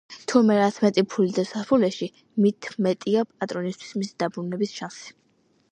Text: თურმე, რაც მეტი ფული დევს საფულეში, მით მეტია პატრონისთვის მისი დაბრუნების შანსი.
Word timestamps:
თურმე, 0.29 0.53
რაც 0.59 0.77
მეტი 0.85 1.03
ფული 1.15 1.35
დევს 1.35 1.51
საფულეში, 1.57 2.09
მით 2.45 2.71
მეტია 2.87 3.27
პატრონისთვის 3.35 3.95
მისი 4.01 4.17
დაბრუნების 4.25 4.77
შანსი. 4.81 5.17